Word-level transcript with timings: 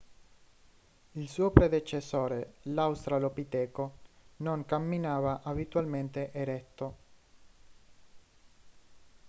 il 1.11 1.29
suo 1.29 1.51
predecessore 1.51 2.53
l'australopiteco 2.63 3.97
non 4.37 4.65
camminava 4.65 5.41
abitualmente 5.43 6.31
eretto 6.33 6.97